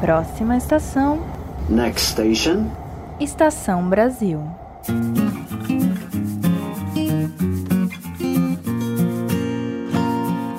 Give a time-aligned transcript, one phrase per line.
[0.00, 1.18] Próxima estação.
[1.68, 2.70] Next station.
[3.18, 4.40] Estação Brasil.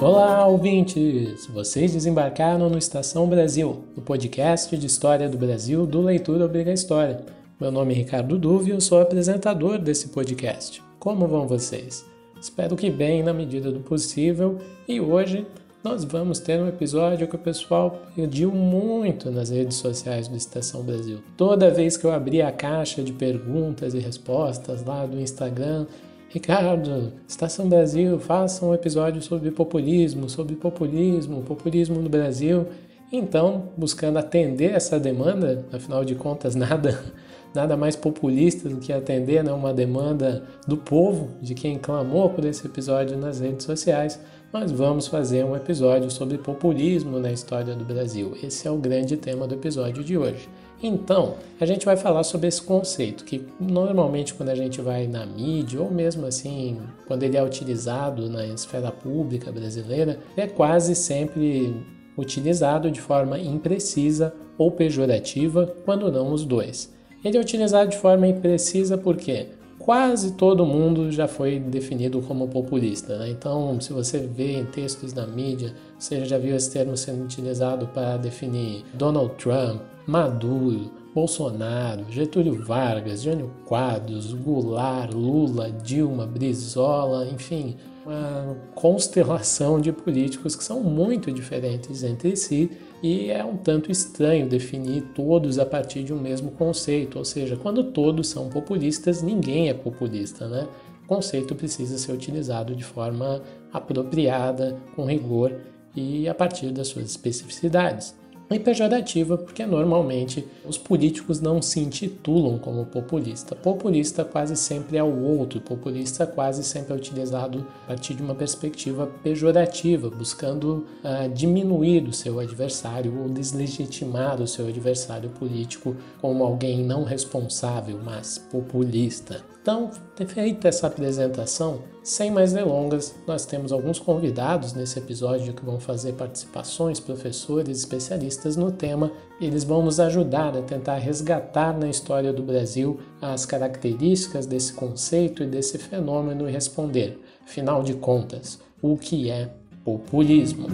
[0.01, 1.47] Olá, ouvintes!
[1.47, 7.21] Vocês desembarcaram no Estação Brasil, o podcast de história do Brasil do Leitura Obriga História.
[7.57, 10.83] Meu nome é Ricardo Duve e eu sou apresentador desse podcast.
[10.99, 12.05] Como vão vocês?
[12.41, 15.47] Espero que bem na medida do possível e hoje
[15.83, 20.83] nós vamos ter um episódio que o pessoal pediu muito nas redes sociais do Estação
[20.83, 21.19] Brasil.
[21.37, 25.85] Toda vez que eu abri a caixa de perguntas e respostas lá do Instagram,
[26.27, 32.67] Ricardo, Estação Brasil, faça um episódio sobre populismo, sobre populismo, populismo no Brasil.
[33.11, 36.99] Então, buscando atender essa demanda, afinal de contas, nada
[37.53, 42.45] nada mais populista do que atender né, uma demanda do povo, de quem clamou por
[42.45, 44.19] esse episódio nas redes sociais,
[44.51, 48.35] nós vamos fazer um episódio sobre populismo na história do Brasil.
[48.41, 50.49] Esse é o grande tema do episódio de hoje.
[50.81, 55.23] Então, a gente vai falar sobre esse conceito que normalmente quando a gente vai na
[55.25, 61.75] mídia ou mesmo assim, quando ele é utilizado na esfera pública brasileira, é quase sempre
[62.17, 66.91] utilizado de forma imprecisa ou pejorativa, quando não os dois.
[67.23, 69.47] Ele é utilizado de forma imprecisa porque
[69.89, 73.17] quase todo mundo já foi definido como populista.
[73.17, 73.31] Né?
[73.31, 77.87] Então, se você vê em textos na mídia, você já viu esse termo sendo utilizado
[77.87, 87.75] para definir Donald Trump, Maduro, Bolsonaro, Getúlio Vargas, Jânio Quadros, Goulart, Lula, Dilma, Brizola, enfim,
[88.05, 92.69] uma constelação de políticos que são muito diferentes entre si
[93.01, 97.55] e é um tanto estranho definir todos a partir de um mesmo conceito, ou seja,
[97.55, 100.67] quando todos são populistas, ninguém é populista, né?
[101.03, 103.41] O conceito precisa ser utilizado de forma
[103.71, 105.55] apropriada, com rigor
[105.95, 108.18] e a partir das suas especificidades
[108.55, 113.55] e pejorativa porque normalmente os políticos não se intitulam como populista.
[113.55, 118.35] Populista quase sempre é o outro, populista quase sempre é utilizado a partir de uma
[118.35, 126.43] perspectiva pejorativa, buscando uh, diminuir o seu adversário ou deslegitimar o seu adversário político como
[126.43, 129.43] alguém não responsável, mas populista.
[129.69, 129.91] Então,
[130.25, 136.13] feita essa apresentação, sem mais delongas, nós temos alguns convidados nesse episódio que vão fazer
[136.13, 139.11] participações, professores, especialistas no tema.
[139.39, 145.43] Eles vão nos ajudar a tentar resgatar na história do Brasil as características desse conceito
[145.43, 149.51] e desse fenômeno e responder, afinal de contas, o que é
[149.85, 150.65] populismo.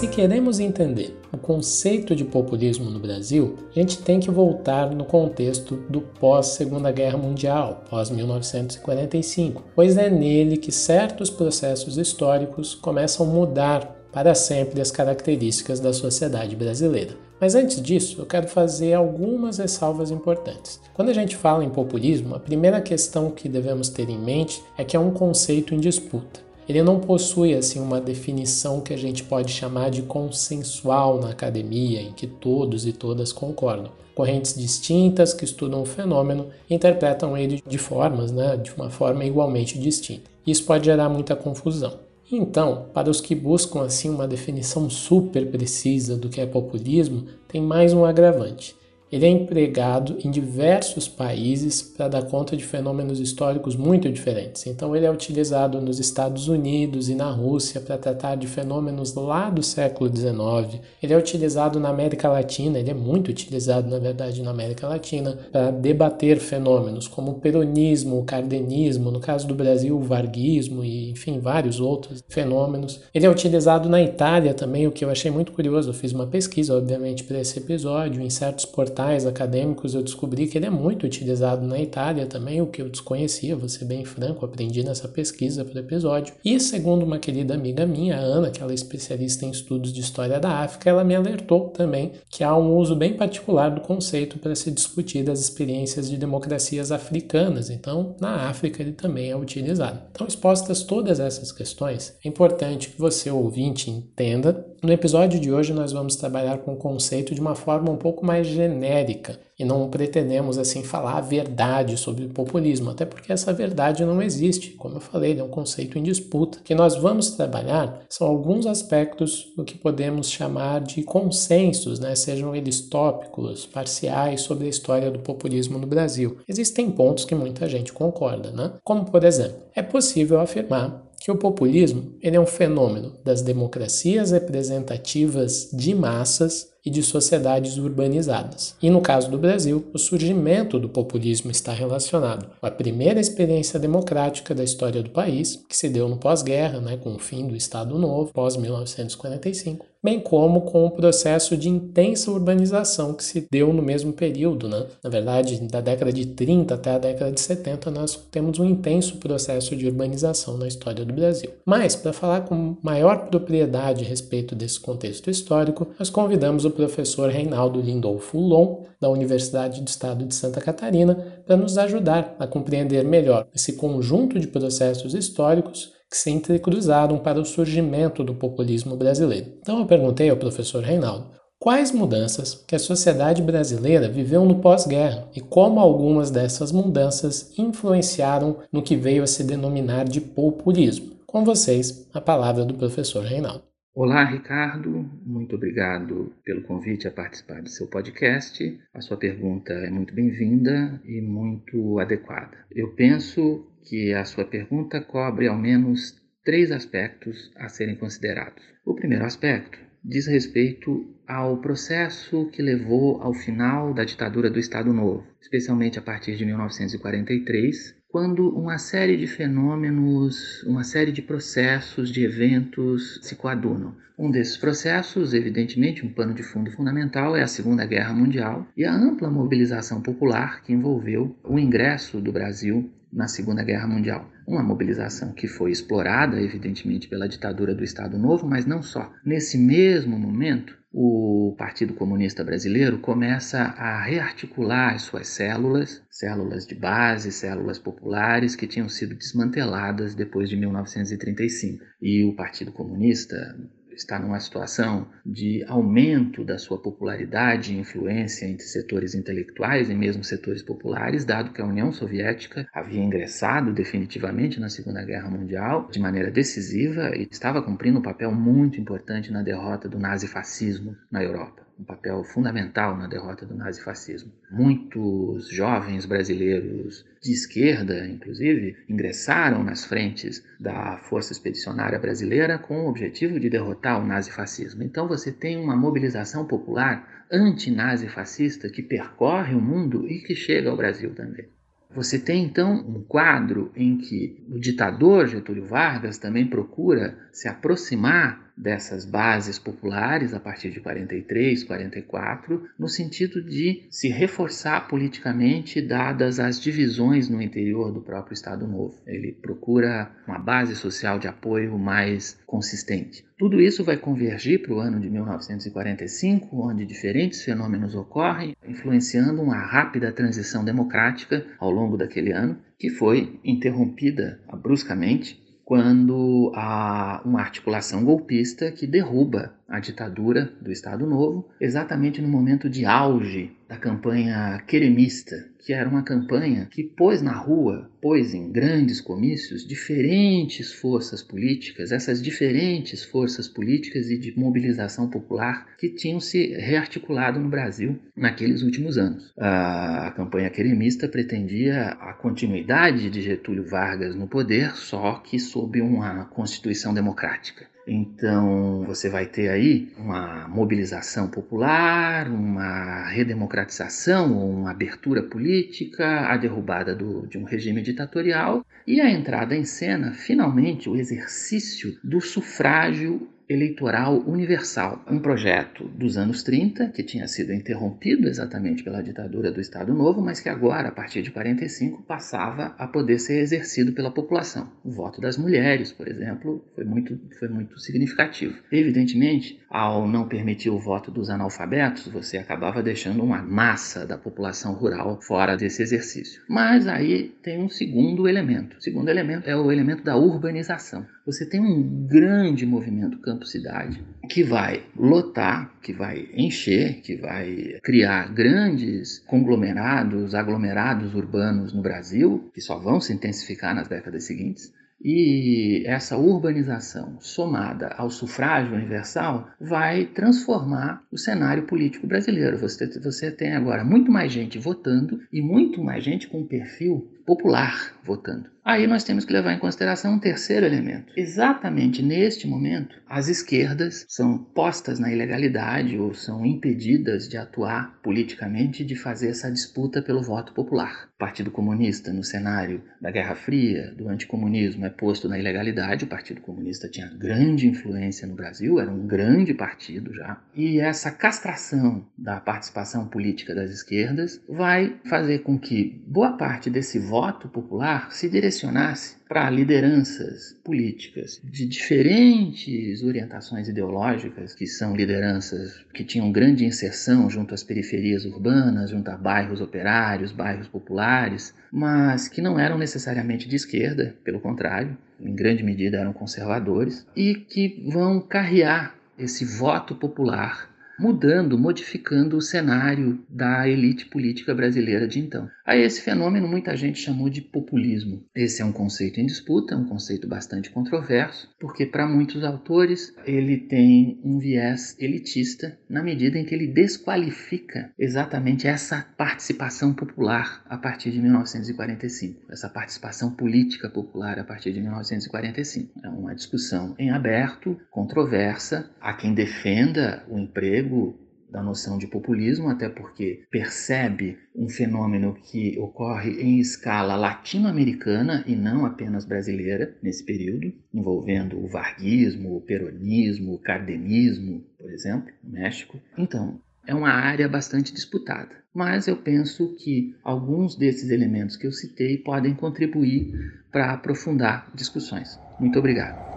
[0.00, 5.04] Se queremos entender o conceito de populismo no Brasil, a gente tem que voltar no
[5.04, 13.28] contexto do pós-Segunda Guerra Mundial, pós-1945, pois é nele que certos processos históricos começam a
[13.28, 17.14] mudar para sempre as características da sociedade brasileira.
[17.38, 20.80] Mas antes disso, eu quero fazer algumas ressalvas importantes.
[20.94, 24.82] Quando a gente fala em populismo, a primeira questão que devemos ter em mente é
[24.82, 29.24] que é um conceito em disputa ele não possui assim uma definição que a gente
[29.24, 33.90] pode chamar de consensual na academia, em que todos e todas concordam.
[34.14, 39.78] Correntes distintas que estudam o fenômeno interpretam ele de formas, né, de uma forma igualmente
[39.80, 40.30] distinta.
[40.46, 41.94] Isso pode gerar muita confusão.
[42.30, 47.60] Então, para os que buscam assim uma definição super precisa do que é populismo, tem
[47.60, 48.76] mais um agravante.
[49.10, 54.66] Ele é empregado em diversos países para dar conta de fenômenos históricos muito diferentes.
[54.68, 59.50] Então, ele é utilizado nos Estados Unidos e na Rússia para tratar de fenômenos lá
[59.50, 60.80] do século XIX.
[61.02, 65.36] Ele é utilizado na América Latina, ele é muito utilizado, na verdade, na América Latina,
[65.50, 71.10] para debater fenômenos como o peronismo, o cardenismo, no caso do Brasil, o varguismo e,
[71.10, 73.00] enfim, vários outros fenômenos.
[73.12, 75.90] Ele é utilizado na Itália também, o que eu achei muito curioso.
[75.90, 80.58] Eu fiz uma pesquisa, obviamente, para esse episódio, em certos portais acadêmicos, eu descobri que
[80.58, 84.44] ele é muito utilizado na Itália também, o que eu desconhecia, vou ser bem franco,
[84.44, 86.34] aprendi nessa pesquisa para o episódio.
[86.44, 90.38] E segundo uma querida amiga minha, Ana, que ela é especialista em estudos de história
[90.38, 94.54] da África, ela me alertou também que há um uso bem particular do conceito para
[94.54, 97.70] se discutir das experiências de democracias africanas.
[97.70, 100.00] Então, na África ele também é utilizado.
[100.12, 104.66] Então, expostas todas essas questões, é importante que você, ouvinte, entenda.
[104.82, 108.24] No episódio de hoje, nós vamos trabalhar com o conceito de uma forma um pouco
[108.24, 113.32] mais genérica numérica e não pretendemos assim falar a verdade sobre o populismo, até porque
[113.32, 114.70] essa verdade não existe.
[114.70, 116.58] Como eu falei, ele é um conceito em disputa.
[116.58, 122.14] O que nós vamos trabalhar são alguns aspectos do que podemos chamar de consensos, né?
[122.14, 126.38] sejam eles tópicos, parciais sobre a história do populismo no Brasil.
[126.48, 128.72] Existem pontos que muita gente concorda, né?
[128.82, 134.30] Como por exemplo, é possível afirmar que o populismo ele é um fenômeno das democracias
[134.30, 138.74] representativas de massas e de sociedades urbanizadas.
[138.82, 143.78] E no caso do Brasil, o surgimento do populismo está relacionado com a primeira experiência
[143.78, 147.56] democrática da história do país, que se deu no pós-guerra, né, com o fim do
[147.56, 153.82] Estado Novo, pós-1945, bem como com o processo de intensa urbanização que se deu no
[153.82, 154.68] mesmo período.
[154.68, 154.86] Né?
[155.04, 159.18] Na verdade, da década de 30 até a década de 70, nós temos um intenso
[159.18, 161.50] processo de urbanização na história do Brasil.
[161.66, 167.28] Mas, para falar com maior propriedade a respeito desse contexto histórico, nós convidamos o professor
[167.28, 171.14] Reinaldo Lindolfo Lon, da Universidade do Estado de Santa Catarina,
[171.46, 177.40] para nos ajudar a compreender melhor esse conjunto de processos históricos que se entrecruzaram para
[177.40, 179.52] o surgimento do populismo brasileiro.
[179.60, 181.30] Então eu perguntei ao professor Reinaldo
[181.60, 188.58] quais mudanças que a sociedade brasileira viveu no pós-guerra e como algumas dessas mudanças influenciaram
[188.72, 191.20] no que veio a se denominar de populismo.
[191.26, 193.70] Com vocês, a palavra do professor Reinaldo.
[193.94, 195.10] Olá, Ricardo.
[195.26, 198.80] Muito obrigado pelo convite a participar do seu podcast.
[198.94, 202.56] A sua pergunta é muito bem-vinda e muito adequada.
[202.70, 208.62] Eu penso que a sua pergunta cobre ao menos três aspectos a serem considerados.
[208.84, 214.92] O primeiro aspecto diz respeito ao processo que levou ao final da ditadura do Estado
[214.92, 222.10] Novo, especialmente a partir de 1943, quando uma série de fenômenos, uma série de processos,
[222.10, 223.94] de eventos se coadunam.
[224.18, 228.84] Um desses processos, evidentemente, um pano de fundo fundamental, é a Segunda Guerra Mundial e
[228.84, 234.30] a ampla mobilização popular que envolveu o ingresso do Brasil na Segunda Guerra Mundial.
[234.46, 239.12] Uma mobilização que foi explorada, evidentemente, pela ditadura do Estado Novo, mas não só.
[239.24, 246.74] Nesse mesmo momento, o Partido Comunista Brasileiro começa a rearticular as suas células, células de
[246.74, 251.84] base, células populares que tinham sido desmanteladas depois de 1935.
[252.02, 253.56] E o Partido Comunista
[253.92, 260.24] está numa situação de aumento da sua popularidade e influência entre setores intelectuais e mesmo
[260.24, 266.00] setores populares, dado que a União Soviética havia ingressado definitivamente na Segunda Guerra Mundial de
[266.00, 271.69] maneira decisiva e estava cumprindo um papel muito importante na derrota do nazifascismo na Europa
[271.80, 274.30] um papel fundamental na derrota do nazifascismo.
[274.50, 282.88] Muitos jovens brasileiros de esquerda, inclusive, ingressaram nas frentes da Força Expedicionária Brasileira com o
[282.88, 284.82] objetivo de derrotar o nazifascismo.
[284.82, 290.76] Então você tem uma mobilização popular anti-nazifascista que percorre o mundo e que chega ao
[290.76, 291.48] Brasil também.
[291.92, 298.49] Você tem então um quadro em que o ditador Getúlio Vargas também procura se aproximar
[298.60, 306.38] dessas bases populares a partir de 43, 44, no sentido de se reforçar politicamente dadas
[306.38, 309.00] as divisões no interior do próprio Estado Novo.
[309.06, 313.24] Ele procura uma base social de apoio mais consistente.
[313.38, 319.56] Tudo isso vai convergir para o ano de 1945, onde diferentes fenômenos ocorrem, influenciando uma
[319.56, 325.40] rápida transição democrática ao longo daquele ano, que foi interrompida bruscamente
[325.70, 332.68] quando há uma articulação golpista que derruba a ditadura do Estado Novo, exatamente no momento
[332.68, 338.50] de auge da campanha queremista, que era uma campanha que pôs na rua, pôs em
[338.50, 346.18] grandes comícios diferentes forças políticas, essas diferentes forças políticas e de mobilização popular que tinham
[346.18, 349.32] se rearticulado no Brasil naqueles últimos anos.
[349.38, 356.24] A, campanha queremista pretendia a continuidade de Getúlio Vargas no poder, só que sob uma
[356.24, 357.69] constituição democrática.
[357.86, 366.94] Então, você vai ter aí uma mobilização popular, uma redemocratização, uma abertura política, a derrubada
[366.94, 373.28] do, de um regime ditatorial e a entrada em cena, finalmente, o exercício do sufrágio
[373.50, 379.60] eleitoral universal, um projeto dos anos 30 que tinha sido interrompido exatamente pela ditadura do
[379.60, 384.12] Estado Novo, mas que agora, a partir de 45, passava a poder ser exercido pela
[384.12, 384.70] população.
[384.84, 388.56] O voto das mulheres, por exemplo, foi muito, foi muito significativo.
[388.70, 394.74] Evidentemente, ao não permitir o voto dos analfabetos, você acabava deixando uma massa da população
[394.74, 396.40] rural fora desse exercício.
[396.48, 398.76] Mas aí tem um segundo elemento.
[398.76, 401.04] O segundo elemento é o elemento da urbanização.
[401.26, 408.32] Você tem um grande movimento cidade, que vai lotar, que vai encher, que vai criar
[408.32, 414.72] grandes conglomerados, aglomerados urbanos no Brasil, que só vão se intensificar nas décadas seguintes.
[415.02, 422.58] E essa urbanização, somada ao sufrágio universal, vai transformar o cenário político brasileiro.
[422.58, 427.94] Você, você tem agora muito mais gente votando e muito mais gente com perfil popular
[428.02, 428.50] votando.
[428.64, 431.12] Aí nós temos que levar em consideração um terceiro elemento.
[431.16, 438.84] Exatamente neste momento, as esquerdas são postas na ilegalidade ou são impedidas de atuar politicamente
[438.84, 441.08] de fazer essa disputa pelo voto popular.
[441.14, 446.04] O Partido Comunista, no cenário da Guerra Fria, do anticomunismo, é posto na ilegalidade.
[446.04, 450.40] O Partido Comunista tinha grande influência no Brasil, era um grande partido já.
[450.54, 456.98] E essa castração da participação política das esquerdas vai fazer com que boa parte desse
[456.98, 466.02] voto popular se direcionasse para lideranças políticas de diferentes orientações ideológicas, que são lideranças que
[466.02, 472.40] tinham grande inserção junto às periferias urbanas, junto a bairros operários, bairros populares, mas que
[472.40, 478.20] não eram necessariamente de esquerda, pelo contrário, em grande medida eram conservadores, e que vão
[478.20, 485.48] carrear esse voto popular mudando, modificando o cenário da elite política brasileira de então.
[485.70, 488.24] A esse fenômeno muita gente chamou de populismo.
[488.34, 493.56] Esse é um conceito em disputa, um conceito bastante controverso, porque para muitos autores ele
[493.56, 500.76] tem um viés elitista na medida em que ele desqualifica exatamente essa participação popular a
[500.76, 506.00] partir de 1945, essa participação política popular a partir de 1945.
[506.02, 512.68] É uma discussão em aberto, controversa, há quem defenda o emprego da noção de populismo,
[512.68, 520.24] até porque percebe um fenômeno que ocorre em escala latino-americana e não apenas brasileira nesse
[520.24, 526.00] período, envolvendo o varguismo, o peronismo, o cardenismo, por exemplo, no México.
[526.16, 531.72] Então, é uma área bastante disputada, mas eu penso que alguns desses elementos que eu
[531.72, 533.32] citei podem contribuir
[533.70, 535.40] para aprofundar discussões.
[535.58, 536.29] Muito obrigado.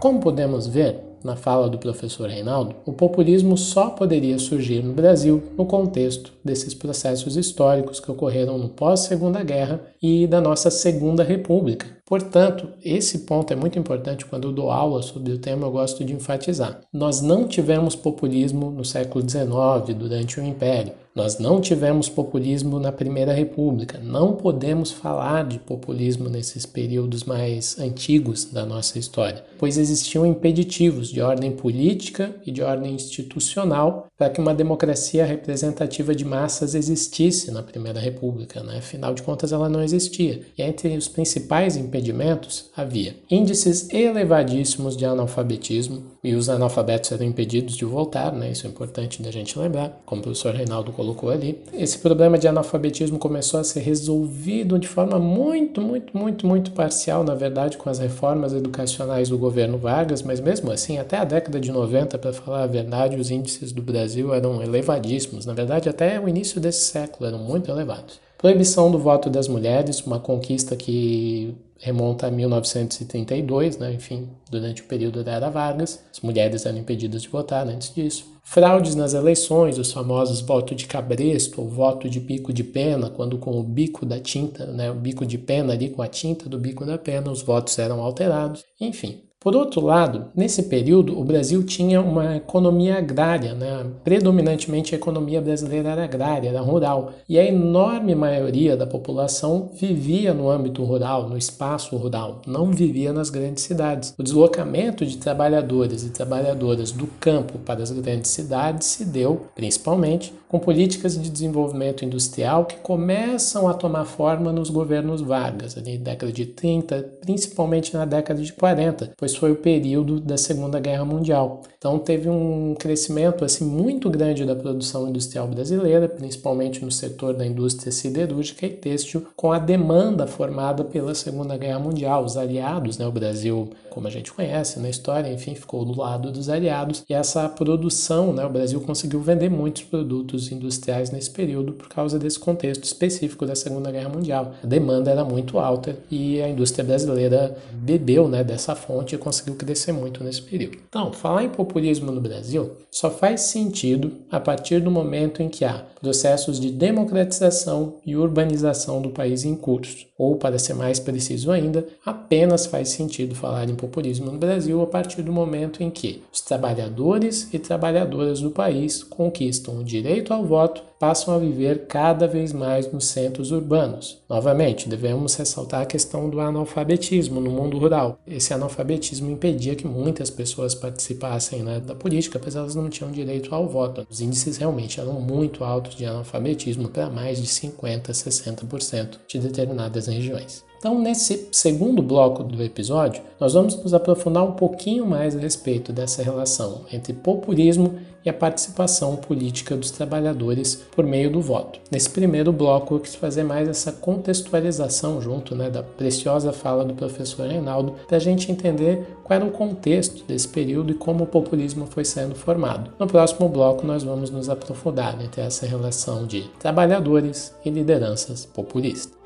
[0.00, 5.42] Como podemos ver na fala do professor Reinaldo, o populismo só poderia surgir no Brasil
[5.58, 11.86] no contexto desses processos históricos que ocorreram no pós-Segunda Guerra e da nossa Segunda República.
[12.06, 16.02] Portanto, esse ponto é muito importante quando eu dou aula sobre o tema, eu gosto
[16.02, 16.80] de enfatizar.
[16.90, 20.94] Nós não tivemos populismo no século XIX, durante o Império.
[21.12, 23.98] Nós não tivemos populismo na Primeira República.
[23.98, 31.08] Não podemos falar de populismo nesses períodos mais antigos da nossa história, pois existiam impeditivos
[31.08, 37.50] de ordem política e de ordem institucional para que uma democracia representativa de massas existisse
[37.50, 38.62] na Primeira República.
[38.62, 38.78] Né?
[38.78, 40.42] Afinal de contas, ela não existia.
[40.56, 47.74] E entre os principais impedimentos havia índices elevadíssimos de analfabetismo, e os analfabetos eram impedidos
[47.74, 48.50] de voltar, né?
[48.52, 51.58] isso é importante da gente lembrar, como o professor Reinaldo colocou ali.
[51.72, 57.24] Esse problema de analfabetismo começou a ser resolvido de forma muito, muito, muito, muito parcial,
[57.24, 61.58] na verdade, com as reformas educacionais do governo Vargas, mas mesmo assim, até a década
[61.58, 65.46] de 90, para falar a verdade, os índices do Brasil eram elevadíssimos.
[65.46, 68.20] Na verdade, até o início desse século eram muito elevados.
[68.40, 73.92] Proibição do voto das mulheres, uma conquista que remonta a 1932, né?
[73.92, 78.24] enfim, durante o período da Era Vargas, as mulheres eram impedidas de votar antes disso.
[78.42, 83.36] Fraudes nas eleições, os famosos voto de cabresto ou voto de bico de pena, quando
[83.36, 86.58] com o bico da tinta, né, o bico de pena ali com a tinta do
[86.58, 88.64] bico da pena, os votos eram alterados.
[88.80, 93.86] Enfim, por outro lado, nesse período, o Brasil tinha uma economia agrária, né?
[94.04, 100.34] predominantemente a economia brasileira era agrária, era rural, e a enorme maioria da população vivia
[100.34, 104.12] no âmbito rural, no espaço rural, não vivia nas grandes cidades.
[104.18, 110.34] O deslocamento de trabalhadores e trabalhadoras do campo para as grandes cidades se deu, principalmente,
[110.50, 116.32] com políticas de desenvolvimento industrial que começam a tomar forma nos governos Vargas, ali década
[116.32, 121.62] de 30, principalmente na década de 40, pois foi o período da Segunda Guerra Mundial.
[121.78, 127.46] Então teve um crescimento assim muito grande da produção industrial brasileira, principalmente no setor da
[127.46, 132.24] indústria siderúrgica e têxtil, com a demanda formada pela Segunda Guerra Mundial.
[132.24, 136.30] Os aliados, né, o Brasil, como a gente conhece na história, enfim, ficou do lado
[136.30, 141.72] dos aliados e essa produção, né, o Brasil conseguiu vender muitos produtos industriais nesse período
[141.72, 144.54] por causa desse contexto específico da Segunda Guerra Mundial.
[144.62, 149.56] A demanda era muito alta e a indústria brasileira bebeu né, dessa fonte e conseguiu
[149.56, 150.78] crescer muito nesse período.
[150.88, 155.64] Então, falar em populismo no Brasil só faz sentido a partir do momento em que
[155.64, 160.08] há processos de democratização e urbanização do país em curso.
[160.20, 164.86] ou, para ser mais preciso ainda, apenas faz sentido falar em populismo no Brasil a
[164.86, 170.44] partir do momento em que os trabalhadores e trabalhadoras do país conquistam o direito ao
[170.44, 174.18] voto passam a viver cada vez mais nos centros urbanos.
[174.28, 178.18] Novamente, devemos ressaltar a questão do analfabetismo no mundo rural.
[178.26, 183.54] Esse analfabetismo impedia que muitas pessoas participassem né, da política, pois elas não tinham direito
[183.54, 184.06] ao voto.
[184.10, 190.06] Os índices realmente eram muito altos de analfabetismo, para mais de 50%, 60% de determinadas
[190.06, 190.68] regiões.
[190.80, 195.92] Então, nesse segundo bloco do episódio, nós vamos nos aprofundar um pouquinho mais a respeito
[195.92, 201.78] dessa relação entre populismo e a participação política dos trabalhadores por meio do voto.
[201.90, 206.94] Nesse primeiro bloco, eu quis fazer mais essa contextualização junto né, da preciosa fala do
[206.94, 211.26] professor Reinaldo, para a gente entender qual era o contexto desse período e como o
[211.26, 212.90] populismo foi sendo formado.
[212.98, 219.19] No próximo bloco, nós vamos nos aprofundar entre essa relação de trabalhadores e lideranças populistas.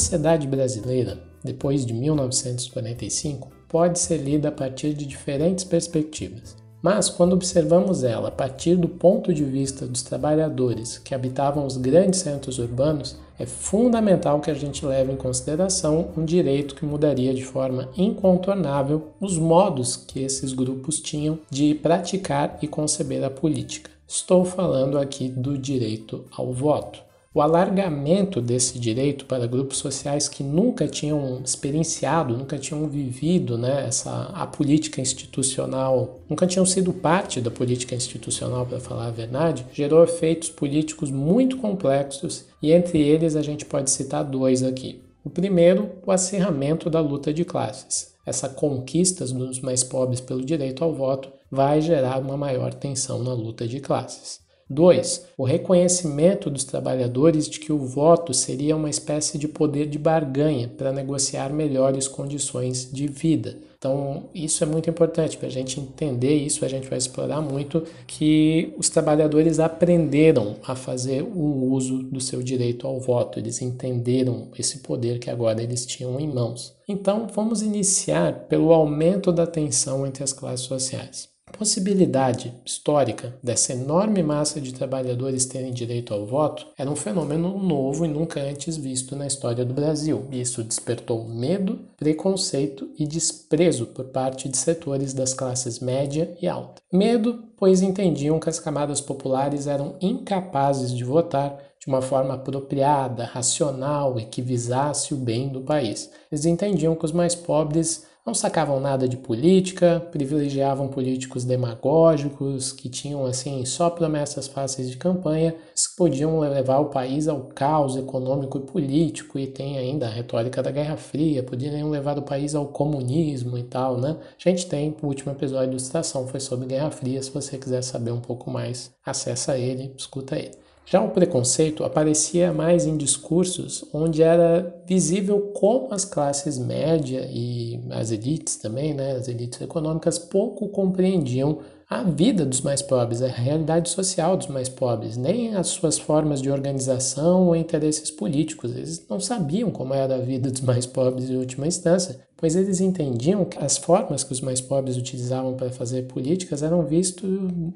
[0.00, 6.56] Sociedade brasileira, depois de 1945, pode ser lida a partir de diferentes perspectivas.
[6.82, 11.76] Mas, quando observamos ela a partir do ponto de vista dos trabalhadores que habitavam os
[11.76, 17.34] grandes centros urbanos, é fundamental que a gente leve em consideração um direito que mudaria
[17.34, 23.90] de forma incontornável os modos que esses grupos tinham de praticar e conceber a política.
[24.08, 27.09] Estou falando aqui do direito ao voto.
[27.32, 33.86] O alargamento desse direito para grupos sociais que nunca tinham experienciado, nunca tinham vivido né,
[33.86, 39.64] essa, a política institucional, nunca tinham sido parte da política institucional, para falar a verdade,
[39.72, 45.00] gerou efeitos políticos muito complexos e entre eles a gente pode citar dois aqui.
[45.22, 48.12] O primeiro, o acirramento da luta de classes.
[48.26, 53.32] Essa conquista dos mais pobres pelo direito ao voto vai gerar uma maior tensão na
[53.32, 54.40] luta de classes.
[54.70, 55.26] 2.
[55.36, 60.68] O reconhecimento dos trabalhadores de que o voto seria uma espécie de poder de barganha
[60.68, 63.58] para negociar melhores condições de vida.
[63.80, 66.66] Então, isso é muito importante para a gente entender isso.
[66.66, 72.42] A gente vai explorar muito que os trabalhadores aprenderam a fazer o uso do seu
[72.42, 76.76] direito ao voto, eles entenderam esse poder que agora eles tinham em mãos.
[76.86, 81.29] Então, vamos iniciar pelo aumento da tensão entre as classes sociais.
[81.60, 88.06] Possibilidade histórica dessa enorme massa de trabalhadores terem direito ao voto era um fenômeno novo
[88.06, 90.26] e nunca antes visto na história do Brasil.
[90.32, 96.80] Isso despertou medo, preconceito e desprezo por parte de setores das classes média e alta.
[96.90, 103.24] Medo, pois entendiam que as camadas populares eram incapazes de votar de uma forma apropriada,
[103.24, 106.10] racional e que visasse o bem do país.
[106.32, 112.88] Eles entendiam que os mais pobres não sacavam nada de política, privilegiavam políticos demagógicos que
[112.88, 118.58] tinham assim só promessas fáceis de campanha, que podiam levar o país ao caos econômico
[118.58, 122.66] e político e tem ainda a retórica da Guerra Fria, poderiam levar o país ao
[122.66, 124.16] comunismo e tal, né?
[124.44, 127.82] A gente tem o último episódio do Estação foi sobre Guerra Fria, se você quiser
[127.82, 130.69] saber um pouco mais, acessa ele, escuta ele.
[130.90, 137.80] Já o preconceito aparecia mais em discursos onde era visível como as classes média e
[137.90, 143.28] as elites também, né, as elites econômicas, pouco compreendiam a vida dos mais pobres, a
[143.28, 148.74] realidade social dos mais pobres, nem as suas formas de organização ou interesses políticos.
[148.74, 152.80] Eles não sabiam como era a vida dos mais pobres em última instância, pois eles
[152.80, 157.28] entendiam que as formas que os mais pobres utilizavam para fazer políticas eram vistas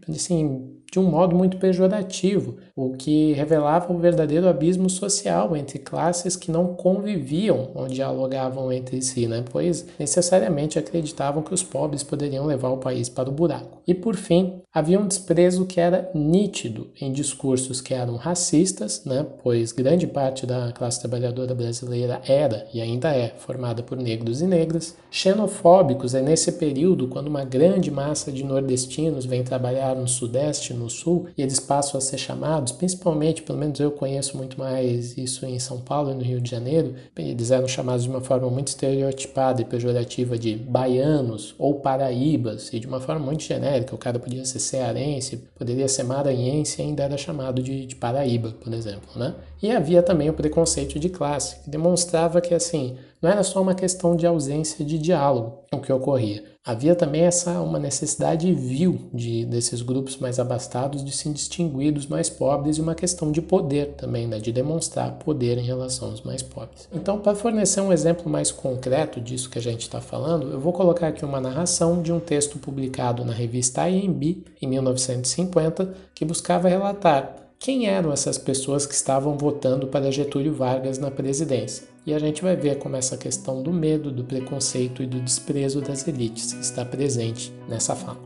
[0.09, 6.37] assim, de um modo muito pejorativo, o que revelava o verdadeiro abismo social entre classes
[6.37, 9.45] que não conviviam ou dialogavam entre si, né?
[9.51, 13.83] pois necessariamente acreditavam que os pobres poderiam levar o país para o buraco.
[13.87, 19.27] E por fim, havia um desprezo que era nítido em discursos que eram racistas, né?
[19.43, 24.47] pois grande parte da classe trabalhadora brasileira era e ainda é formada por negros e
[24.55, 30.73] negras, xenofóbicos é nesse período quando uma grande massa de nordestinos vem trabalhar no sudeste,
[30.73, 35.19] no sul, e eles passam a ser chamados, principalmente, pelo menos eu conheço muito mais
[35.19, 38.49] isso em São Paulo e no Rio de Janeiro, eles eram chamados de uma forma
[38.49, 43.99] muito estereotipada e pejorativa de baianos ou paraíbas, e de uma forma muito genérica, o
[43.99, 48.73] cara podia ser cearense, poderia ser maranhense e ainda era chamado de, de Paraíba, por
[48.73, 49.35] exemplo, né?
[49.65, 53.75] E havia também o preconceito de classe, que demonstrava que assim, não era só uma
[53.75, 56.45] questão de ausência de diálogo o que ocorria.
[56.63, 62.07] Havia também essa uma necessidade vil de desses grupos mais abastados de se distinguir dos
[62.07, 66.21] mais pobres e uma questão de poder também, né, de demonstrar poder em relação aos
[66.21, 66.87] mais pobres.
[66.93, 70.75] Então, para fornecer um exemplo mais concreto disso que a gente está falando, eu vou
[70.75, 76.69] colocar aqui uma narração de um texto publicado na revista IMB em 1950 que buscava
[76.69, 81.89] relatar quem eram essas pessoas que estavam votando para Getúlio Vargas na presidência.
[82.05, 85.81] E a gente vai ver como essa questão do medo, do preconceito e do desprezo
[85.81, 88.21] das elites está presente nessa fala.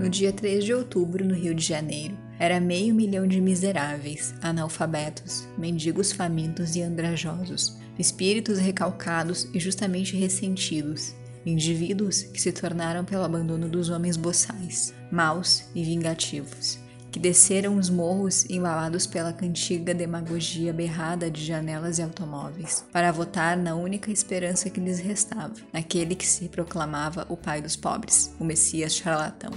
[0.00, 5.46] No dia 3 de outubro, no Rio de Janeiro, era meio milhão de miseráveis, analfabetos,
[5.56, 13.68] mendigos famintos e andrajosos, espíritos recalcados e justamente ressentidos, indivíduos que se tornaram pelo abandono
[13.68, 16.78] dos homens boçais, maus e vingativos,
[17.12, 23.56] que desceram os morros embalados pela cantiga demagogia berrada de janelas e automóveis, para votar
[23.56, 28.44] na única esperança que lhes restava, naquele que se proclamava o pai dos pobres, o
[28.44, 29.52] Messias charlatão.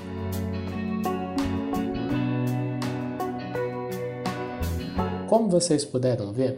[5.28, 6.58] Como vocês puderam ver,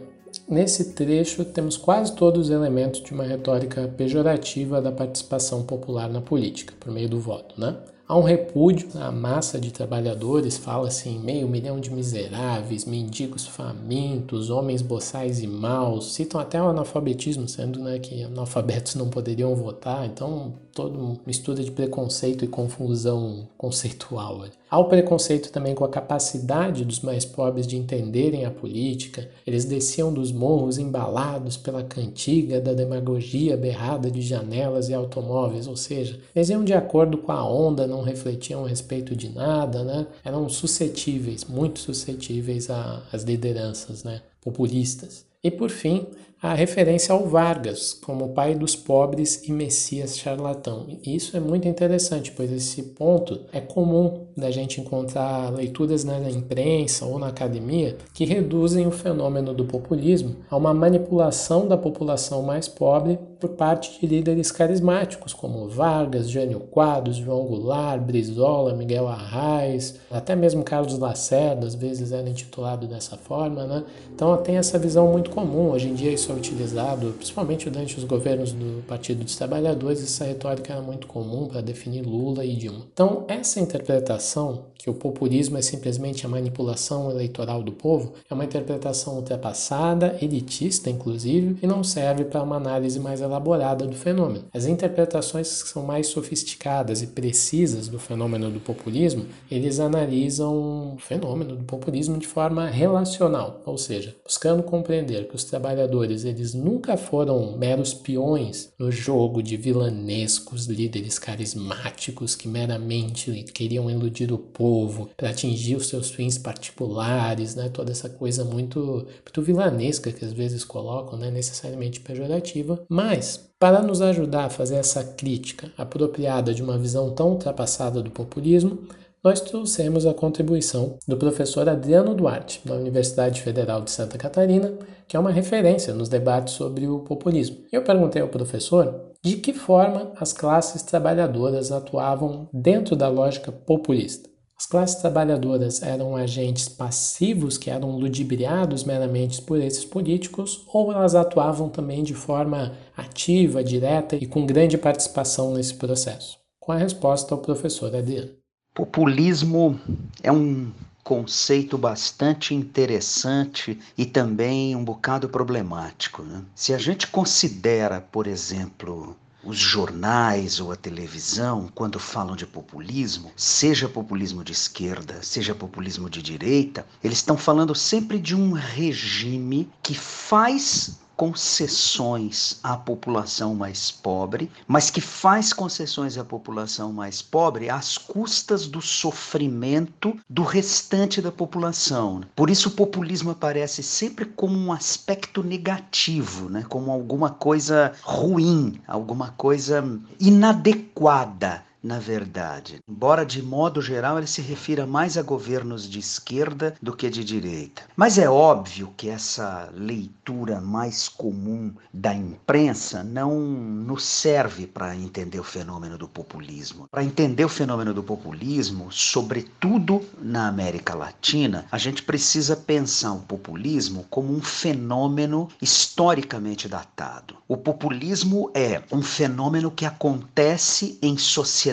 [0.50, 6.20] Nesse trecho, temos quase todos os elementos de uma retórica pejorativa da participação popular na
[6.20, 7.54] política, por meio do voto.
[7.60, 7.76] Né?
[8.08, 14.50] Há um repúdio à massa de trabalhadores, fala-se em meio milhão de miseráveis, mendigos famintos,
[14.50, 20.04] homens boçais e maus, citam até o analfabetismo, sendo né, que analfabetos não poderiam votar,
[20.04, 24.44] então toda mistura de preconceito e confusão conceitual.
[24.70, 29.28] Há o preconceito também com a capacidade dos mais pobres de entenderem a política.
[29.44, 35.76] Eles desciam dos morros embalados pela cantiga da demagogia berrada de janelas e automóveis, ou
[35.76, 40.06] seja, eles iam de acordo com a onda, não refletiam a respeito de nada, né?
[40.24, 44.22] Eram suscetíveis, muito suscetíveis às lideranças, né?
[44.40, 45.26] Populistas.
[45.42, 46.06] E por fim,
[46.42, 50.86] a referência ao Vargas como pai dos pobres e Messias charlatão.
[51.04, 57.04] Isso é muito interessante, pois esse ponto é comum da gente encontrar leituras na imprensa
[57.04, 62.66] ou na academia que reduzem o fenômeno do populismo a uma manipulação da população mais
[62.66, 69.98] pobre por parte de líderes carismáticos como Vargas, Jânio Quadros, João Goulart, Brizola, Miguel Arraes,
[70.10, 73.84] até mesmo Carlos Lacerda, às vezes era intitulado dessa forma, né?
[74.14, 75.70] Então tem essa visão muito comum.
[75.70, 80.72] Hoje em dia isso utilizado, principalmente durante os governos do Partido dos Trabalhadores, essa retórica
[80.72, 82.86] era muito comum para definir Lula e Dilma.
[82.92, 88.44] Então essa interpretação que o populismo é simplesmente a manipulação eleitoral do povo é uma
[88.46, 94.46] interpretação ultrapassada, elitista inclusive, e não serve para uma análise mais elaborada do fenômeno.
[94.54, 100.98] As interpretações que são mais sofisticadas e precisas do fenômeno do populismo, eles analisam o
[100.98, 106.96] fenômeno do populismo de forma relacional, ou seja, buscando compreender que os trabalhadores eles nunca
[106.96, 115.10] foram meros peões no jogo de vilanescos líderes carismáticos que meramente queriam iludir o povo
[115.16, 117.68] para atingir os seus fins particulares, né?
[117.68, 121.30] Toda essa coisa muito, muito vilanesca que às vezes colocam, né?
[121.30, 127.30] Necessariamente pejorativa, mas, para nos ajudar a fazer essa crítica apropriada de uma visão tão
[127.30, 128.78] ultrapassada do populismo,
[129.22, 134.72] nós trouxemos a contribuição do professor Adriano Duarte, da Universidade Federal de Santa Catarina,
[135.06, 137.58] que é uma referência nos debates sobre o populismo.
[137.70, 144.30] Eu perguntei ao professor de que forma as classes trabalhadoras atuavam dentro da lógica populista.
[144.56, 151.14] As classes trabalhadoras eram agentes passivos que eram ludibriados meramente por esses políticos, ou elas
[151.14, 156.38] atuavam também de forma ativa, direta e com grande participação nesse processo?
[156.58, 158.39] Com a resposta ao professor Adriano.
[158.72, 159.80] Populismo
[160.22, 160.70] é um
[161.02, 166.22] conceito bastante interessante e também um bocado problemático.
[166.22, 166.42] Né?
[166.54, 173.32] Se a gente considera, por exemplo, os jornais ou a televisão, quando falam de populismo,
[173.34, 179.68] seja populismo de esquerda, seja populismo de direita, eles estão falando sempre de um regime
[179.82, 187.68] que faz concessões à população mais pobre, mas que faz concessões à população mais pobre
[187.68, 192.22] às custas do sofrimento do restante da população.
[192.34, 196.64] Por isso o populismo aparece sempre como um aspecto negativo, né?
[196.66, 199.84] como alguma coisa ruim, alguma coisa
[200.18, 202.80] inadequada na verdade.
[202.88, 207.24] Embora de modo geral ele se refira mais a governos de esquerda do que de
[207.24, 207.82] direita.
[207.96, 215.40] Mas é óbvio que essa leitura mais comum da imprensa não nos serve para entender
[215.40, 216.86] o fenômeno do populismo.
[216.90, 223.20] Para entender o fenômeno do populismo, sobretudo na América Latina, a gente precisa pensar o
[223.20, 227.36] populismo como um fenômeno historicamente datado.
[227.48, 231.69] O populismo é um fenômeno que acontece em sociedades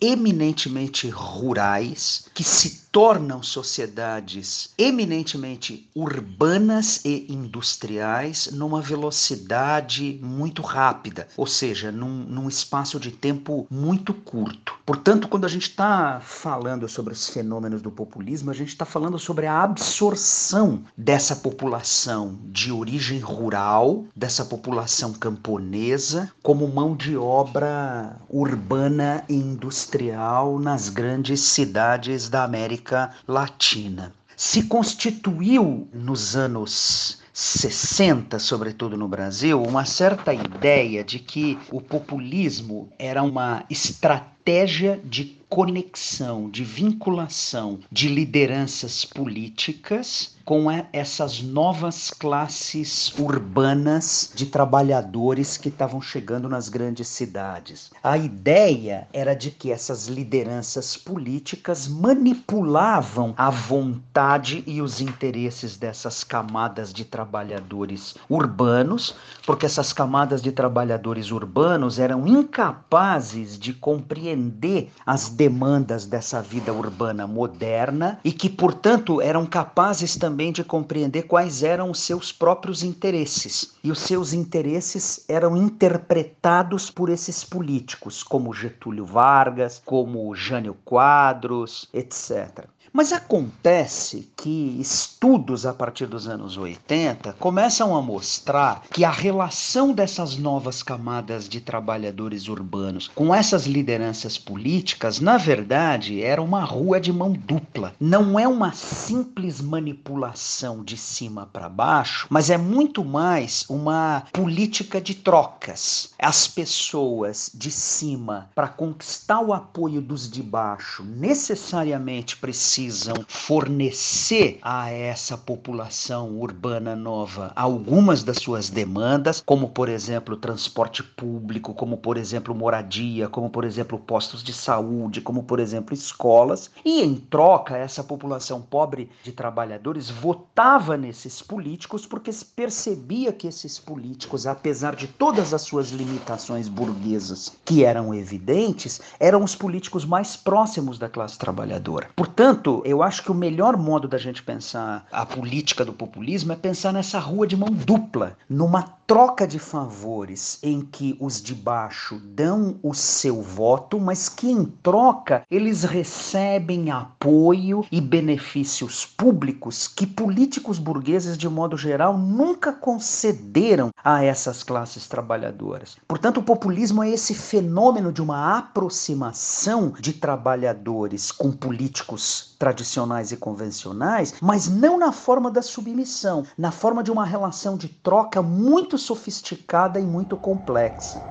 [0.00, 11.46] eminentemente rurais que se tornam sociedades eminentemente urbanas e industriais numa velocidade muito rápida, ou
[11.46, 14.74] seja, num, num espaço de tempo muito curto.
[14.86, 19.18] Portanto, quando a gente está falando sobre os fenômenos do populismo, a gente está falando
[19.18, 28.16] sobre a absorção dessa população de origem rural, dessa população camponesa, como mão de obra
[28.30, 34.12] urbana e industrial nas grandes cidades da América América Latina.
[34.36, 42.88] Se constituiu nos anos 60, sobretudo no Brasil, uma certa ideia de que o populismo
[42.98, 54.30] era uma estratégia de conexão, de vinculação de lideranças políticas com essas novas classes urbanas
[54.32, 57.90] de trabalhadores que estavam chegando nas grandes cidades.
[58.00, 66.22] A ideia era de que essas lideranças políticas manipulavam a vontade e os interesses dessas
[66.22, 75.28] camadas de trabalhadores urbanos, porque essas camadas de trabalhadores urbanos eram incapazes de compreender as
[75.28, 81.62] demandas dessa vida urbana moderna e que, portanto, eram capazes também também de compreender quais
[81.62, 83.74] eram os seus próprios interesses.
[83.82, 91.88] E os seus interesses eram interpretados por esses políticos, como Getúlio Vargas, como Jânio Quadros,
[91.90, 92.68] etc.
[92.96, 99.92] Mas acontece que estudos a partir dos anos 80 começam a mostrar que a relação
[99.92, 106.98] dessas novas camadas de trabalhadores urbanos com essas lideranças políticas, na verdade, era uma rua
[106.98, 107.92] de mão dupla.
[108.00, 115.02] Não é uma simples manipulação de cima para baixo, mas é muito mais uma política
[115.02, 116.14] de trocas.
[116.18, 124.58] As pessoas de cima, para conquistar o apoio dos de baixo, necessariamente precisam precisam fornecer
[124.62, 131.96] a essa população urbana nova algumas das suas demandas, como por exemplo transporte público, como
[131.96, 137.16] por exemplo moradia, como por exemplo postos de saúde, como por exemplo escolas, e em
[137.16, 144.94] troca essa população pobre de trabalhadores votava nesses políticos porque percebia que esses políticos, apesar
[144.94, 151.08] de todas as suas limitações burguesas que eram evidentes, eram os políticos mais próximos da
[151.08, 152.10] classe trabalhadora.
[152.14, 156.56] Portanto, eu acho que o melhor modo da gente pensar a política do populismo é
[156.56, 162.20] pensar nessa rua de mão dupla, numa troca de favores em que os de baixo
[162.24, 170.06] dão o seu voto, mas que em troca eles recebem apoio e benefícios públicos que
[170.06, 175.96] políticos burgueses, de modo geral, nunca concederam a essas classes trabalhadoras.
[176.08, 183.36] Portanto, o populismo é esse fenômeno de uma aproximação de trabalhadores com políticos tradicionais e
[183.36, 188.98] convencionais, mas não na forma da submissão, na forma de uma relação de troca muito
[188.98, 191.22] sofisticada e muito complexa.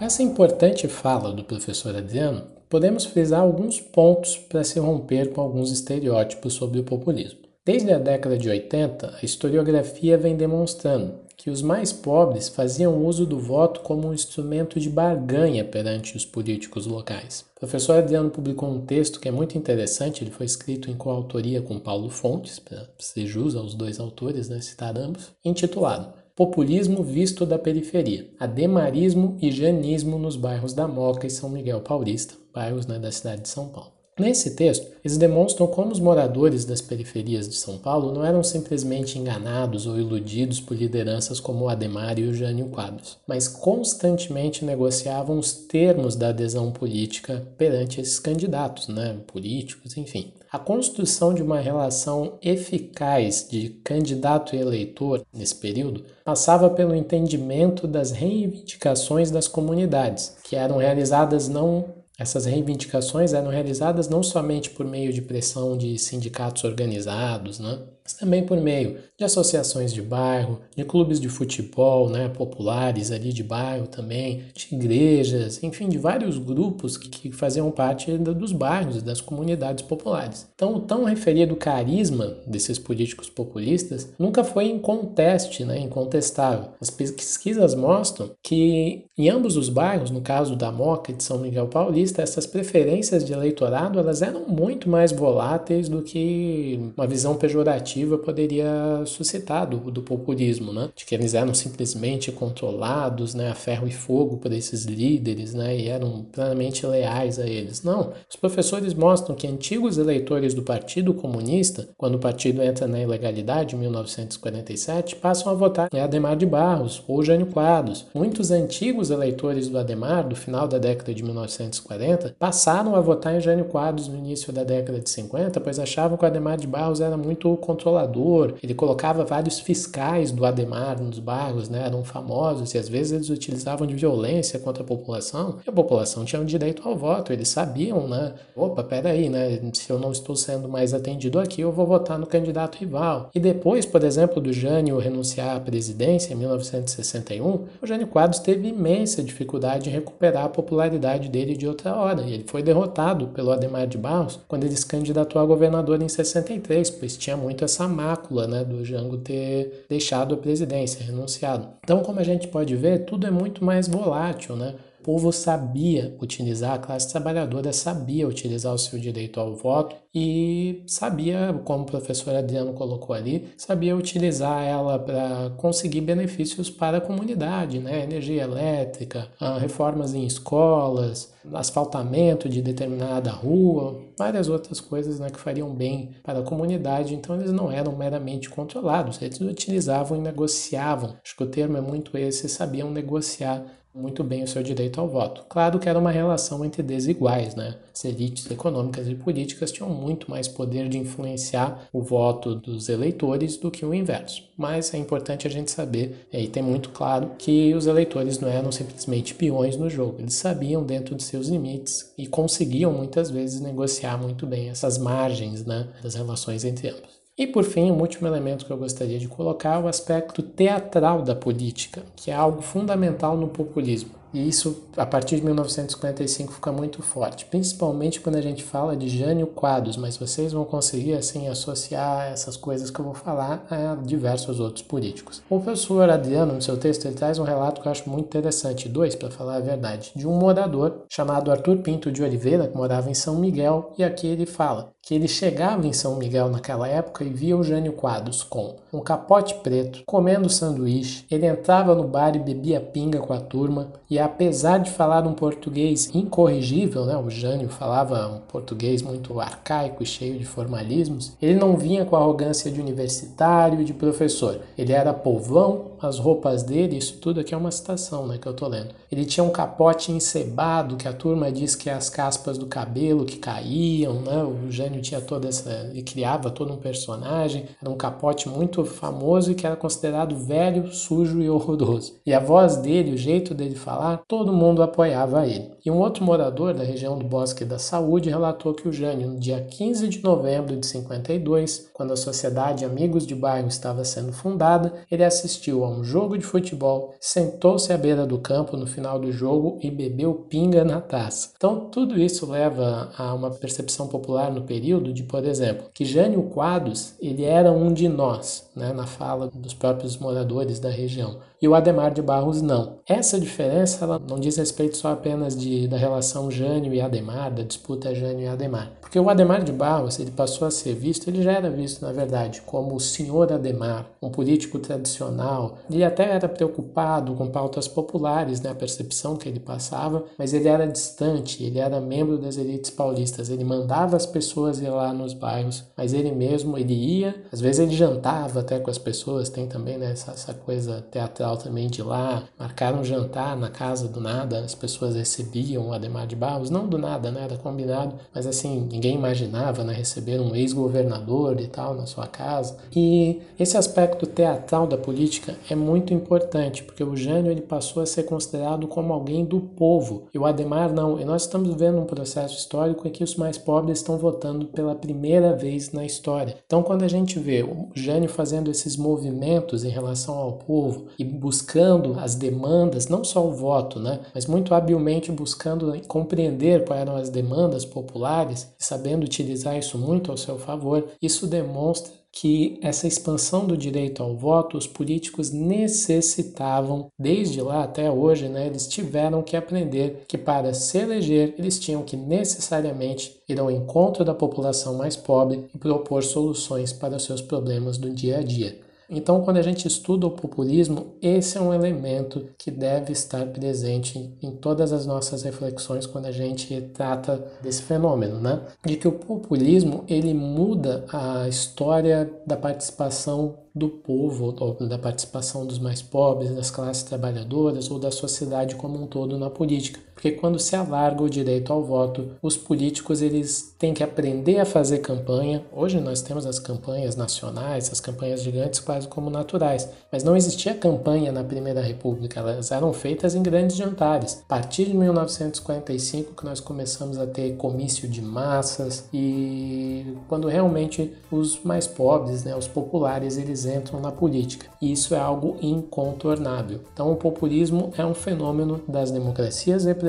[0.00, 5.70] Essa importante fala do professor Adriano, podemos frisar alguns pontos para se romper com alguns
[5.70, 7.40] estereótipos sobre o populismo.
[7.64, 13.26] Desde a década de 80, a historiografia vem demonstrando que os mais pobres faziam uso
[13.26, 17.44] do voto como um instrumento de barganha perante os políticos locais.
[17.56, 21.62] O professor Adriano publicou um texto que é muito interessante, ele foi escrito em coautoria
[21.62, 27.46] com Paulo Fontes, para ser jus aos dois autores, né, citar ambos, intitulado Populismo visto
[27.46, 32.98] da periferia, ademarismo e janismo nos bairros da Moca e São Miguel Paulista, bairros né,
[32.98, 33.93] da cidade de São Paulo.
[34.16, 39.18] Nesse texto, eles demonstram como os moradores das periferias de São Paulo não eram simplesmente
[39.18, 45.36] enganados ou iludidos por lideranças como o Ademar e o Jânio Quadros, mas constantemente negociavam
[45.36, 50.32] os termos da adesão política perante esses candidatos, né, políticos, enfim.
[50.52, 57.88] A construção de uma relação eficaz de candidato e eleitor nesse período passava pelo entendimento
[57.88, 64.86] das reivindicações das comunidades, que eram realizadas não essas reivindicações eram realizadas não somente por
[64.86, 67.82] meio de pressão de sindicatos organizados, né?
[68.04, 73.32] Mas também por meio de associações de bairro, de clubes de futebol né, populares ali
[73.32, 79.20] de bairro também, de igrejas, enfim, de vários grupos que, faziam parte dos bairros, das
[79.20, 80.46] comunidades populares.
[80.54, 86.70] Então, o tão referido carisma desses políticos populistas nunca foi em conteste, né, incontestável.
[86.80, 91.38] As pesquisas mostram que em ambos os bairros, no caso da Moca e de São
[91.38, 97.36] Miguel Paulista, essas preferências de eleitorado elas eram muito mais voláteis do que uma visão
[97.36, 100.90] pejorativa poderia suscitar do, do populismo, né?
[100.94, 105.76] De que eles eram simplesmente controlados, né, a ferro e fogo por esses líderes, né,
[105.76, 107.82] e eram plenamente leais a eles.
[107.82, 113.00] Não, os professores mostram que antigos eleitores do Partido Comunista, quando o partido entra na
[113.00, 118.06] ilegalidade em 1947, passam a votar em Ademar de Barros ou Jânio Quadros.
[118.14, 123.40] Muitos antigos eleitores do Ademar, do final da década de 1940, passaram a votar em
[123.40, 127.00] Jânio Quadros no início da década de 50, pois achavam que o Ademar de Barros
[127.00, 132.78] era muito controlador, ele colocava vários fiscais do Ademar nos bairros, né, eram famosos e
[132.78, 136.88] às vezes eles utilizavam de violência contra a população, e a população tinha o direito
[136.88, 141.38] ao voto, eles sabiam, né, opa, peraí, né, se eu não estou sendo mais atendido
[141.38, 143.30] aqui, eu vou votar no candidato rival.
[143.34, 148.68] E depois, por exemplo, do Jânio renunciar à presidência em 1961, o Jânio Quadros teve
[148.68, 153.52] imensa dificuldade em recuperar a popularidade dele de outra hora, e ele foi derrotado pelo
[153.52, 157.73] Ademar de Barros quando ele se candidatou a governador em 63, pois tinha muito essa
[157.88, 161.68] mácula, né, do Jango ter deixado a presidência, renunciado.
[161.82, 164.74] Então, como a gente pode ver, tudo é muito mais volátil, né?
[165.04, 171.60] Povo sabia utilizar, a classe trabalhadora sabia utilizar o seu direito ao voto e sabia,
[171.62, 177.80] como o professor Adriano colocou ali, sabia utilizar ela para conseguir benefícios para a comunidade,
[177.80, 178.02] né?
[178.02, 185.38] energia elétrica, ah, reformas em escolas, asfaltamento de determinada rua, várias outras coisas né, que
[185.38, 187.14] fariam bem para a comunidade.
[187.14, 191.16] Então eles não eram meramente controlados, eles utilizavam e negociavam.
[191.22, 195.08] Acho que o termo é muito esse, sabiam negociar muito bem o seu direito ao
[195.08, 195.44] voto.
[195.48, 197.76] Claro que era uma relação entre desiguais, né?
[197.94, 203.56] As elites econômicas e políticas tinham muito mais poder de influenciar o voto dos eleitores
[203.56, 204.42] do que o inverso.
[204.56, 208.72] Mas é importante a gente saber, e tem muito claro, que os eleitores não eram
[208.72, 210.16] simplesmente peões no jogo.
[210.18, 215.64] Eles sabiam dentro de seus limites e conseguiam muitas vezes negociar muito bem essas margens
[215.64, 217.23] né, das relações entre ambos.
[217.36, 221.20] E por fim, o último elemento que eu gostaria de colocar é o aspecto teatral
[221.20, 224.10] da política, que é algo fundamental no populismo.
[224.32, 229.08] E isso, a partir de 1955, fica muito forte, principalmente quando a gente fala de
[229.08, 233.96] Jânio Quadros, mas vocês vão conseguir assim associar essas coisas que eu vou falar a
[233.96, 235.42] diversos outros políticos.
[235.50, 238.88] O professor Adriano, no seu texto, ele traz um relato que eu acho muito interessante,
[238.88, 243.10] dois, para falar a verdade, de um morador chamado Arthur Pinto de Oliveira, que morava
[243.10, 247.24] em São Miguel, e aqui ele fala que ele chegava em São Miguel naquela época
[247.24, 252.34] e via o Jânio Quadros com um capote preto, comendo sanduíche, ele entrava no bar
[252.34, 257.28] e bebia pinga com a turma, e apesar de falar um português incorrigível, né, o
[257.28, 262.20] Jânio falava um português muito arcaico e cheio de formalismos, ele não vinha com a
[262.20, 264.60] arrogância de universitário e de professor.
[264.78, 268.54] Ele era povão, as roupas dele, isso tudo aqui é uma citação né, que eu
[268.54, 268.94] tô lendo.
[269.10, 273.24] Ele tinha um capote encebado, que a turma diz que é as caspas do cabelo
[273.24, 274.42] que caíam, né?
[274.42, 275.88] O Jânio tinha toda essa.
[275.90, 280.92] Ele criava todo um personagem, era um capote muito famoso e que era considerado velho,
[280.92, 282.14] sujo e horroroso.
[282.26, 285.70] E a voz dele, o jeito dele falar, todo mundo apoiava ele.
[285.84, 289.38] E um outro morador da região do Bosque da Saúde relatou que o Jânio, no
[289.38, 294.92] dia 15 de novembro de 52, quando a Sociedade Amigos de Bairro estava sendo fundada,
[295.10, 299.32] ele assistiu a um jogo de futebol, sentou-se à beira do campo no final do
[299.32, 301.52] jogo e bebeu pinga na taça.
[301.56, 306.42] Então, tudo isso leva a uma percepção popular no período de, por exemplo, que Jânio
[306.44, 311.68] Quadros ele era um de nós, né, na fala dos próprios moradores da região e
[311.68, 312.98] o Ademar de Barros não.
[313.08, 317.62] Essa diferença ela não diz respeito só apenas de, da relação Jânio e Ademar, da
[317.62, 318.92] disputa Jânio e Ademar.
[319.00, 322.12] Porque o Ademar de Barros ele passou a ser visto, ele já era visto na
[322.12, 325.78] verdade como o senhor Ademar, um político tradicional.
[325.90, 330.68] Ele até era preocupado com pautas populares, né, a percepção que ele passava, mas ele
[330.68, 335.32] era distante, ele era membro das elites paulistas, ele mandava as pessoas ir lá nos
[335.32, 339.66] bairros, mas ele mesmo ele ia, às vezes ele jantava até com as pessoas, tem
[339.66, 344.20] também né, essa, essa coisa teatral também de lá, marcar um jantar na casa do
[344.20, 347.44] nada, as pessoas recebiam o Ademar de Barros, não do nada, né?
[347.44, 349.92] Era combinado, mas assim, ninguém imaginava, né?
[349.92, 352.76] Receber um ex-governador e tal na sua casa.
[352.94, 358.06] E esse aspecto teatral da política é muito importante, porque o Jânio ele passou a
[358.06, 361.20] ser considerado como alguém do povo, e o Ademar não.
[361.20, 364.94] E nós estamos vendo um processo histórico em que os mais pobres estão votando pela
[364.94, 366.56] primeira vez na história.
[366.66, 371.24] Então, quando a gente vê o Jânio fazendo esses movimentos em relação ao povo e
[371.44, 377.16] buscando as demandas, não só o voto, né, mas muito habilmente buscando compreender quais eram
[377.16, 383.66] as demandas populares sabendo utilizar isso muito ao seu favor, isso demonstra que essa expansão
[383.66, 389.54] do direito ao voto os políticos necessitavam, desde lá até hoje, né, eles tiveram que
[389.54, 395.14] aprender que para se eleger eles tinham que necessariamente ir ao encontro da população mais
[395.14, 398.83] pobre e propor soluções para os seus problemas do dia a dia.
[399.08, 404.34] Então, quando a gente estuda o populismo, esse é um elemento que deve estar presente
[404.42, 408.62] em todas as nossas reflexões quando a gente trata desse fenômeno, né?
[408.84, 414.52] De que o populismo ele muda a história da participação do povo,
[414.86, 419.50] da participação dos mais pobres, das classes trabalhadoras ou da sociedade como um todo na
[419.50, 419.98] política.
[420.14, 424.64] Porque quando se alarga o direito ao voto, os políticos eles têm que aprender a
[424.64, 425.64] fazer campanha.
[425.72, 430.74] Hoje nós temos as campanhas nacionais, as campanhas gigantes quase como naturais, mas não existia
[430.74, 434.42] campanha na Primeira República, elas eram feitas em grandes jantares.
[434.48, 441.12] A partir de 1945 que nós começamos a ter comício de massas e quando realmente
[441.30, 444.66] os mais pobres, né, os populares, eles entram na política.
[444.80, 446.80] E isso é algo incontornável.
[446.92, 450.03] Então, o populismo é um fenômeno das democracias representativas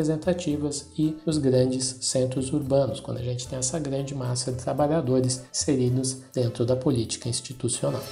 [0.98, 6.18] e dos grandes centros urbanos, quando a gente tem essa grande massa de trabalhadores inseridos
[6.34, 8.04] dentro da política institucional.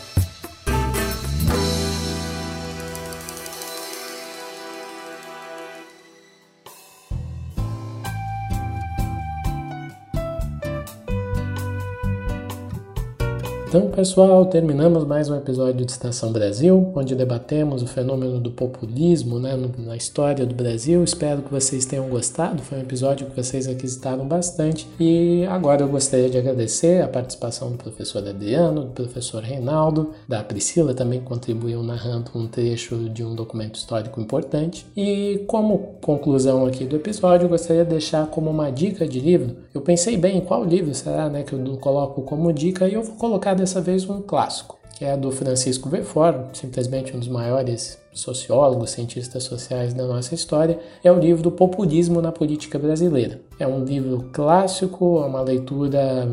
[13.76, 19.40] Então, pessoal, terminamos mais um episódio de Estação Brasil, onde debatemos o fenômeno do populismo
[19.40, 21.04] né, na história do Brasil.
[21.04, 22.62] Espero que vocês tenham gostado.
[22.62, 24.88] Foi um episódio que vocês requisitaram bastante.
[25.00, 30.44] E agora eu gostaria de agradecer a participação do professor Adriano, do professor Reinaldo, da
[30.44, 34.86] Priscila também contribuiu narrando um trecho de um documento histórico importante.
[34.96, 39.56] E como conclusão aqui do episódio, eu gostaria de deixar como uma dica de livro.
[39.74, 43.16] Eu pensei bem, qual livro será né, que eu coloco como dica e eu vou
[43.16, 48.92] colocar dessa vez um clássico, que é do Francisco Verfort, simplesmente um dos maiores sociólogos,
[48.92, 53.42] cientistas sociais da nossa história, é o livro do Populismo na Política Brasileira.
[53.58, 56.28] É um livro clássico, é uma leitura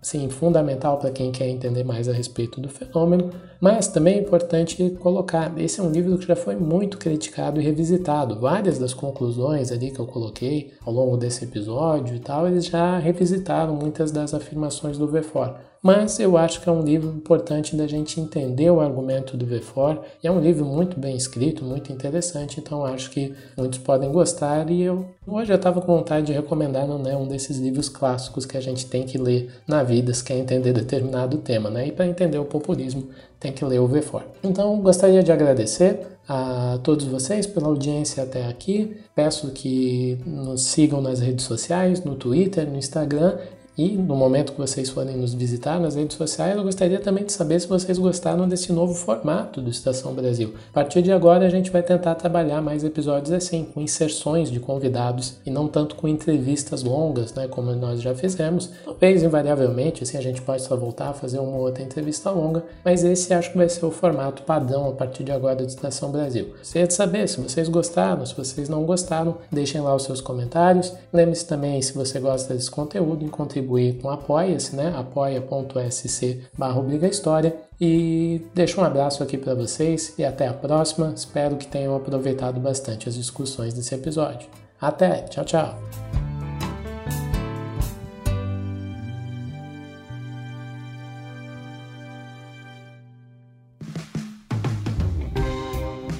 [0.00, 3.30] sim, fundamental para quem quer entender mais a respeito do fenômeno,
[3.60, 7.64] mas também é importante colocar, esse é um livro que já foi muito criticado e
[7.64, 8.38] revisitado.
[8.38, 12.96] Várias das conclusões ali que eu coloquei ao longo desse episódio e tal, eles já
[12.96, 15.56] revisitaram muitas das afirmações do Verfort
[15.86, 20.00] mas eu acho que é um livro importante da gente entender o argumento do V4
[20.20, 24.68] e é um livro muito bem escrito, muito interessante, então acho que muitos podem gostar
[24.68, 28.56] e eu hoje eu estava com vontade de recomendar né, um desses livros clássicos que
[28.56, 31.86] a gente tem que ler na vida se quer entender determinado tema, né?
[31.86, 33.08] E para entender o populismo
[33.38, 34.22] tem que ler o V4.
[34.42, 38.96] Então gostaria de agradecer a todos vocês pela audiência até aqui.
[39.14, 43.38] Peço que nos sigam nas redes sociais, no Twitter, no Instagram
[43.76, 47.32] e no momento que vocês forem nos visitar nas redes sociais, eu gostaria também de
[47.32, 50.54] saber se vocês gostaram desse novo formato do Estação Brasil.
[50.70, 54.58] A partir de agora, a gente vai tentar trabalhar mais episódios assim, com inserções de
[54.58, 58.70] convidados e não tanto com entrevistas longas, né, como nós já fizemos.
[58.82, 63.34] Talvez, invariavelmente, assim, a gente possa voltar a fazer uma outra entrevista longa, mas esse
[63.34, 66.54] acho que vai ser o formato padrão a partir de agora do Estação Brasil.
[66.56, 70.94] Gostaria de saber se vocês gostaram, se vocês não gostaram, deixem lá os seus comentários.
[71.12, 74.94] Lembre-se também, se você gosta desse conteúdo, em contribuir contribuir com Apoia-se, né?
[74.96, 77.56] apoia.sc barra História.
[77.78, 81.12] E deixo um abraço aqui para vocês e até a próxima.
[81.14, 84.48] Espero que tenham aproveitado bastante as discussões desse episódio.
[84.80, 85.78] Até, tchau, tchau!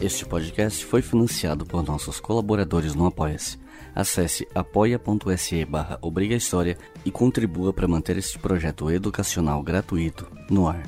[0.03, 3.59] Este podcast foi financiado por nossos colaboradores no Apoia-se.
[3.97, 5.99] Acesse apoia.se barra
[7.03, 10.82] e contribua para manter este projeto educacional gratuito no ar.